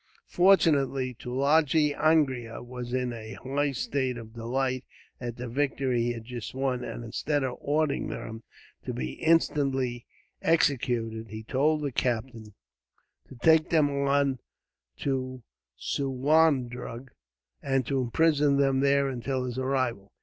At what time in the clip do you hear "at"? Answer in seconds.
5.19-5.37